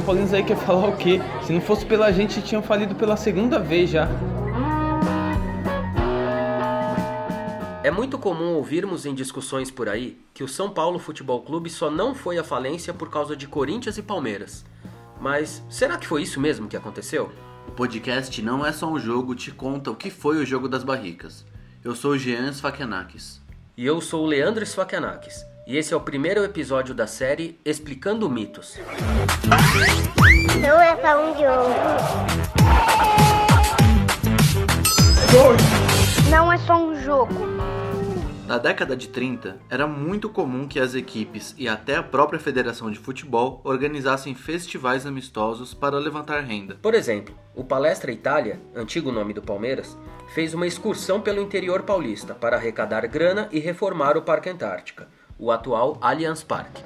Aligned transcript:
São 0.00 0.06
Paulinos 0.06 0.32
aí 0.32 0.42
quer 0.42 0.56
falar 0.56 0.88
o 0.88 0.96
quê? 0.96 1.20
Se 1.42 1.52
não 1.52 1.60
fosse 1.60 1.84
pela 1.84 2.10
gente, 2.10 2.40
tinham 2.40 2.62
falido 2.62 2.94
pela 2.94 3.18
segunda 3.18 3.58
vez 3.58 3.90
já. 3.90 4.08
É 7.84 7.90
muito 7.90 8.16
comum 8.16 8.54
ouvirmos 8.54 9.04
em 9.04 9.14
discussões 9.14 9.70
por 9.70 9.90
aí 9.90 10.18
que 10.32 10.42
o 10.42 10.48
São 10.48 10.70
Paulo 10.70 10.98
Futebol 10.98 11.42
Clube 11.42 11.68
só 11.68 11.90
não 11.90 12.14
foi 12.14 12.38
à 12.38 12.44
falência 12.44 12.94
por 12.94 13.10
causa 13.10 13.36
de 13.36 13.46
Corinthians 13.46 13.98
e 13.98 14.02
Palmeiras. 14.02 14.64
Mas 15.20 15.62
será 15.68 15.98
que 15.98 16.06
foi 16.06 16.22
isso 16.22 16.40
mesmo 16.40 16.66
que 16.66 16.78
aconteceu? 16.78 17.30
O 17.68 17.72
podcast 17.72 18.40
Não 18.40 18.64
é 18.64 18.72
só 18.72 18.90
um 18.90 18.98
jogo 18.98 19.34
te 19.34 19.50
conta 19.50 19.90
o 19.90 19.96
que 19.96 20.08
foi 20.08 20.38
o 20.38 20.46
jogo 20.46 20.66
das 20.66 20.82
barricas. 20.82 21.44
Eu 21.84 21.94
sou 21.94 22.12
o 22.12 22.18
Jean 22.18 22.48
Sfakenakis. 22.52 23.42
E 23.76 23.84
eu 23.84 24.00
sou 24.00 24.24
o 24.24 24.26
Leandro 24.26 24.64
Sfakenakis. 24.64 25.49
E 25.70 25.76
esse 25.76 25.94
é 25.94 25.96
o 25.96 26.00
primeiro 26.00 26.42
episódio 26.42 26.92
da 26.92 27.06
série 27.06 27.56
Explicando 27.64 28.28
Mitos. 28.28 28.76
Não 30.60 30.80
é 30.80 30.96
só 30.96 31.22
um 31.22 31.38
jogo. 31.38 31.68
Não 36.28 36.52
é 36.52 36.58
só 36.58 36.76
um 36.76 37.00
jogo. 37.00 37.34
Na 38.48 38.58
década 38.58 38.96
de 38.96 39.06
30, 39.10 39.60
era 39.70 39.86
muito 39.86 40.28
comum 40.28 40.66
que 40.66 40.80
as 40.80 40.96
equipes 40.96 41.54
e 41.56 41.68
até 41.68 41.94
a 41.94 42.02
própria 42.02 42.40
federação 42.40 42.90
de 42.90 42.98
futebol 42.98 43.60
organizassem 43.62 44.34
festivais 44.34 45.06
amistosos 45.06 45.72
para 45.72 46.00
levantar 46.00 46.40
renda. 46.40 46.78
Por 46.82 46.94
exemplo, 46.94 47.38
o 47.54 47.62
Palestra 47.62 48.10
Itália, 48.10 48.60
antigo 48.74 49.12
nome 49.12 49.32
do 49.32 49.40
Palmeiras, 49.40 49.96
fez 50.34 50.52
uma 50.52 50.66
excursão 50.66 51.20
pelo 51.20 51.40
interior 51.40 51.82
paulista 51.82 52.34
para 52.34 52.56
arrecadar 52.56 53.06
grana 53.06 53.48
e 53.52 53.60
reformar 53.60 54.16
o 54.16 54.22
Parque 54.22 54.50
Antártica, 54.50 55.06
o 55.40 55.50
atual 55.50 55.96
Allianz 56.02 56.42
Parque. 56.42 56.84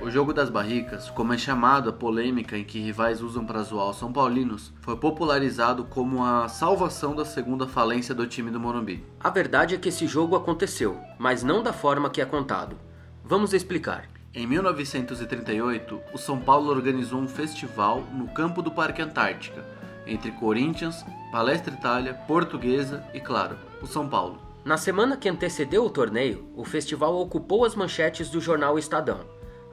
O 0.00 0.10
jogo 0.10 0.32
das 0.32 0.50
barricas, 0.50 1.08
como 1.10 1.32
é 1.32 1.38
chamado 1.38 1.90
a 1.90 1.92
polêmica 1.92 2.58
em 2.58 2.64
que 2.64 2.80
rivais 2.80 3.22
usam 3.22 3.44
para 3.44 3.62
zoar 3.62 3.90
os 3.90 3.98
São 3.98 4.12
Paulinos, 4.12 4.72
foi 4.80 4.96
popularizado 4.96 5.84
como 5.84 6.24
a 6.24 6.48
salvação 6.48 7.14
da 7.14 7.24
segunda 7.24 7.68
falência 7.68 8.14
do 8.14 8.26
time 8.26 8.50
do 8.50 8.58
Morumbi. 8.58 9.04
A 9.20 9.30
verdade 9.30 9.76
é 9.76 9.78
que 9.78 9.88
esse 9.88 10.06
jogo 10.06 10.34
aconteceu, 10.34 10.98
mas 11.18 11.44
não 11.44 11.62
da 11.62 11.72
forma 11.72 12.10
que 12.10 12.20
é 12.20 12.24
contado. 12.24 12.76
Vamos 13.24 13.52
explicar. 13.52 14.08
Em 14.34 14.46
1938, 14.46 16.00
o 16.12 16.18
São 16.18 16.38
Paulo 16.40 16.70
organizou 16.70 17.20
um 17.20 17.28
festival 17.28 18.02
no 18.12 18.28
campo 18.28 18.60
do 18.60 18.70
Parque 18.70 19.02
Antártica, 19.02 19.64
entre 20.06 20.30
Corinthians, 20.30 21.04
Palestra 21.36 21.74
Itália, 21.74 22.14
Portuguesa 22.14 23.04
e, 23.12 23.20
claro, 23.20 23.58
o 23.82 23.86
São 23.86 24.08
Paulo. 24.08 24.40
Na 24.64 24.78
semana 24.78 25.18
que 25.18 25.28
antecedeu 25.28 25.84
o 25.84 25.90
torneio, 25.90 26.50
o 26.56 26.64
festival 26.64 27.14
ocupou 27.14 27.66
as 27.66 27.74
manchetes 27.74 28.30
do 28.30 28.40
jornal 28.40 28.78
Estadão. 28.78 29.20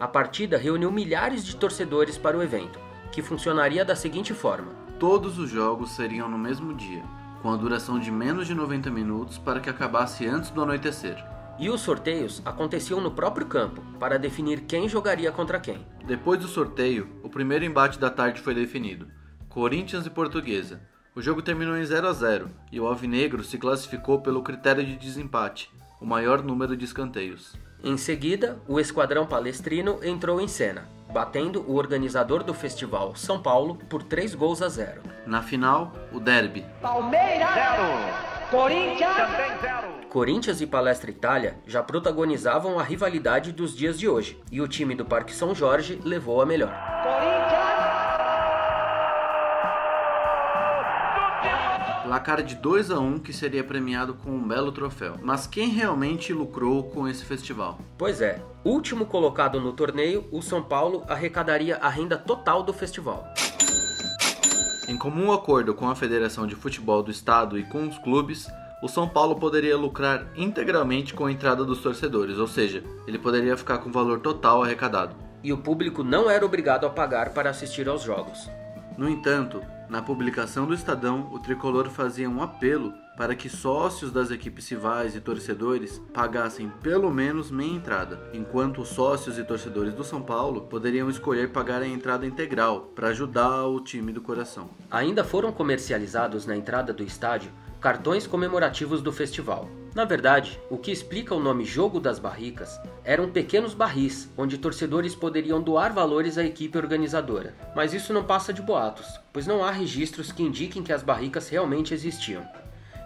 A 0.00 0.08
partida 0.08 0.58
reuniu 0.58 0.90
milhares 0.90 1.46
de 1.46 1.54
torcedores 1.54 2.18
para 2.18 2.36
o 2.36 2.42
evento, 2.42 2.80
que 3.12 3.22
funcionaria 3.22 3.84
da 3.84 3.94
seguinte 3.94 4.34
forma: 4.34 4.72
Todos 4.98 5.38
os 5.38 5.50
jogos 5.50 5.92
seriam 5.92 6.28
no 6.28 6.36
mesmo 6.36 6.74
dia, 6.74 7.04
com 7.40 7.52
a 7.52 7.56
duração 7.56 7.96
de 7.96 8.10
menos 8.10 8.48
de 8.48 8.56
90 8.56 8.90
minutos 8.90 9.38
para 9.38 9.60
que 9.60 9.70
acabasse 9.70 10.26
antes 10.26 10.50
do 10.50 10.62
anoitecer. 10.62 11.24
E 11.60 11.70
os 11.70 11.80
sorteios 11.80 12.42
aconteciam 12.44 13.00
no 13.00 13.12
próprio 13.12 13.46
campo, 13.46 13.80
para 14.00 14.18
definir 14.18 14.62
quem 14.62 14.88
jogaria 14.88 15.30
contra 15.30 15.60
quem. 15.60 15.86
Depois 16.04 16.40
do 16.40 16.48
sorteio, 16.48 17.08
o 17.22 17.28
primeiro 17.28 17.64
embate 17.64 18.00
da 18.00 18.10
tarde 18.10 18.40
foi 18.40 18.52
definido: 18.52 19.06
Corinthians 19.48 20.04
e 20.06 20.10
Portuguesa. 20.10 20.90
O 21.14 21.20
jogo 21.20 21.42
terminou 21.42 21.76
em 21.76 21.84
0 21.84 22.08
a 22.08 22.12
0 22.14 22.48
e 22.70 22.80
o 22.80 22.86
Alvinegro 22.86 23.44
se 23.44 23.58
classificou 23.58 24.22
pelo 24.22 24.42
critério 24.42 24.82
de 24.82 24.96
desempate, 24.96 25.70
o 26.00 26.06
maior 26.06 26.42
número 26.42 26.74
de 26.74 26.86
escanteios. 26.86 27.54
Em 27.84 27.98
seguida, 27.98 28.58
o 28.66 28.80
esquadrão 28.80 29.26
palestrino 29.26 30.00
entrou 30.02 30.40
em 30.40 30.48
cena, 30.48 30.88
batendo 31.12 31.60
o 31.68 31.74
organizador 31.74 32.42
do 32.42 32.54
festival, 32.54 33.14
São 33.14 33.42
Paulo, 33.42 33.74
por 33.90 34.02
3 34.02 34.34
gols 34.34 34.62
a 34.62 34.70
0. 34.70 35.02
Na 35.26 35.42
final, 35.42 35.92
o 36.10 36.18
derby. 36.18 36.64
Palmeiras 36.80 37.50
0, 37.52 37.82
Corinthians 38.50 39.14
também 39.14 39.58
0. 39.60 39.92
Corinthians 40.08 40.60
e 40.62 40.66
Palestra 40.66 41.10
Itália 41.10 41.58
já 41.66 41.82
protagonizavam 41.82 42.78
a 42.78 42.82
rivalidade 42.82 43.52
dos 43.52 43.76
dias 43.76 43.98
de 43.98 44.08
hoje, 44.08 44.40
e 44.50 44.62
o 44.62 44.68
time 44.68 44.94
do 44.94 45.04
Parque 45.04 45.34
São 45.34 45.54
Jorge 45.54 46.00
levou 46.02 46.40
a 46.40 46.46
melhor. 46.46 46.72
Corinthians 47.02 47.41
Placar 52.02 52.42
de 52.42 52.56
2 52.56 52.90
a 52.90 52.98
1 52.98 53.20
que 53.20 53.32
seria 53.32 53.62
premiado 53.62 54.14
com 54.14 54.30
um 54.30 54.48
belo 54.48 54.72
troféu. 54.72 55.14
Mas 55.22 55.46
quem 55.46 55.68
realmente 55.68 56.32
lucrou 56.32 56.82
com 56.90 57.06
esse 57.06 57.24
festival? 57.24 57.78
Pois 57.96 58.20
é, 58.20 58.42
último 58.64 59.06
colocado 59.06 59.60
no 59.60 59.72
torneio, 59.72 60.26
o 60.32 60.42
São 60.42 60.62
Paulo 60.62 61.04
arrecadaria 61.08 61.76
a 61.76 61.88
renda 61.88 62.18
total 62.18 62.64
do 62.64 62.72
festival. 62.72 63.24
Em 64.88 64.98
comum 64.98 65.32
acordo 65.32 65.74
com 65.74 65.88
a 65.88 65.94
Federação 65.94 66.44
de 66.44 66.56
Futebol 66.56 67.04
do 67.04 67.10
Estado 67.10 67.56
e 67.56 67.62
com 67.62 67.86
os 67.86 67.96
clubes, 67.98 68.48
o 68.82 68.88
São 68.88 69.08
Paulo 69.08 69.36
poderia 69.36 69.76
lucrar 69.76 70.26
integralmente 70.36 71.14
com 71.14 71.26
a 71.26 71.32
entrada 71.32 71.64
dos 71.64 71.80
torcedores, 71.80 72.36
ou 72.36 72.48
seja, 72.48 72.82
ele 73.06 73.18
poderia 73.18 73.56
ficar 73.56 73.78
com 73.78 73.88
o 73.88 73.92
valor 73.92 74.18
total 74.18 74.64
arrecadado. 74.64 75.14
E 75.40 75.52
o 75.52 75.58
público 75.58 76.02
não 76.02 76.28
era 76.28 76.44
obrigado 76.44 76.84
a 76.84 76.90
pagar 76.90 77.30
para 77.30 77.50
assistir 77.50 77.88
aos 77.88 78.02
jogos. 78.02 78.50
No 78.96 79.08
entanto, 79.08 79.62
na 79.88 80.02
publicação 80.02 80.66
do 80.66 80.74
Estadão, 80.74 81.28
o 81.32 81.38
tricolor 81.38 81.88
fazia 81.90 82.28
um 82.28 82.42
apelo 82.42 82.92
para 83.16 83.34
que 83.34 83.48
sócios 83.48 84.10
das 84.10 84.30
equipes 84.30 84.68
rivais 84.68 85.14
e 85.14 85.20
torcedores 85.20 86.00
pagassem 86.14 86.70
pelo 86.82 87.10
menos 87.10 87.50
meia 87.50 87.72
entrada, 87.72 88.18
enquanto 88.32 88.80
os 88.80 88.88
sócios 88.88 89.38
e 89.38 89.44
torcedores 89.44 89.94
do 89.94 90.02
São 90.02 90.22
Paulo 90.22 90.62
poderiam 90.62 91.10
escolher 91.10 91.50
pagar 91.50 91.82
a 91.82 91.86
entrada 91.86 92.26
integral 92.26 92.92
para 92.94 93.08
ajudar 93.08 93.66
o 93.66 93.80
time 93.80 94.12
do 94.12 94.22
coração. 94.22 94.70
Ainda 94.90 95.22
foram 95.22 95.52
comercializados 95.52 96.46
na 96.46 96.56
entrada 96.56 96.92
do 96.92 97.02
estádio 97.02 97.50
cartões 97.82 98.28
comemorativos 98.28 99.02
do 99.02 99.10
festival. 99.10 99.68
Na 99.92 100.04
verdade, 100.04 100.58
o 100.70 100.78
que 100.78 100.92
explica 100.92 101.34
o 101.34 101.40
nome 101.40 101.64
Jogo 101.64 101.98
das 101.98 102.20
Barricas 102.20 102.80
eram 103.02 103.28
pequenos 103.28 103.74
barris 103.74 104.30
onde 104.38 104.56
torcedores 104.56 105.16
poderiam 105.16 105.60
doar 105.60 105.92
valores 105.92 106.38
à 106.38 106.44
equipe 106.44 106.78
organizadora. 106.78 107.56
Mas 107.74 107.92
isso 107.92 108.12
não 108.12 108.22
passa 108.22 108.52
de 108.52 108.62
boatos, 108.62 109.20
pois 109.32 109.48
não 109.48 109.64
há 109.64 109.72
registros 109.72 110.30
que 110.30 110.44
indiquem 110.44 110.80
que 110.80 110.92
as 110.92 111.02
barricas 111.02 111.48
realmente 111.48 111.92
existiam. 111.92 112.46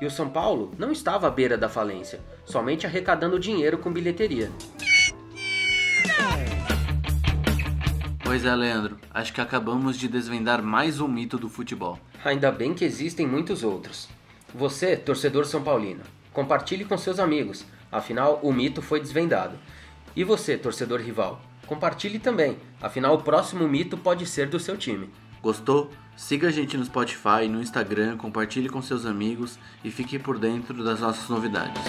E 0.00 0.06
o 0.06 0.10
São 0.10 0.30
Paulo 0.30 0.72
não 0.78 0.92
estava 0.92 1.26
à 1.26 1.30
beira 1.30 1.58
da 1.58 1.68
falência, 1.68 2.20
somente 2.46 2.86
arrecadando 2.86 3.40
dinheiro 3.40 3.76
com 3.76 3.92
bilheteria. 3.92 4.52
Pois 8.22 8.44
é, 8.44 8.54
Leandro, 8.54 8.96
acho 9.12 9.32
que 9.32 9.40
acabamos 9.40 9.98
de 9.98 10.06
desvendar 10.06 10.62
mais 10.62 11.00
um 11.00 11.08
mito 11.08 11.36
do 11.36 11.48
futebol. 11.48 11.98
Ainda 12.24 12.52
bem 12.52 12.72
que 12.72 12.84
existem 12.84 13.26
muitos 13.26 13.64
outros. 13.64 14.08
Você, 14.54 14.96
torcedor 14.96 15.44
São 15.46 15.62
Paulino, 15.62 16.02
compartilhe 16.32 16.84
com 16.84 16.98
seus 16.98 17.18
amigos, 17.18 17.64
afinal 17.90 18.40
o 18.42 18.52
mito 18.52 18.82
foi 18.82 19.00
desvendado. 19.00 19.58
E 20.14 20.24
você, 20.24 20.58
torcedor 20.58 21.00
rival, 21.00 21.40
compartilhe 21.66 22.18
também, 22.18 22.58
afinal 22.80 23.14
o 23.14 23.22
próximo 23.22 23.68
mito 23.68 23.96
pode 23.96 24.26
ser 24.26 24.48
do 24.48 24.58
seu 24.58 24.76
time. 24.76 25.08
Gostou? 25.40 25.90
Siga 26.16 26.48
a 26.48 26.50
gente 26.50 26.76
no 26.76 26.84
Spotify, 26.84 27.48
no 27.48 27.62
Instagram, 27.62 28.16
compartilhe 28.16 28.68
com 28.68 28.82
seus 28.82 29.06
amigos 29.06 29.58
e 29.82 29.90
fique 29.90 30.18
por 30.18 30.38
dentro 30.38 30.84
das 30.84 31.00
nossas 31.00 31.28
novidades. 31.28 31.82